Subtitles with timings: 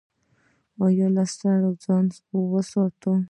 [0.85, 2.05] ایا له سړو ځان
[2.53, 3.19] وساتم؟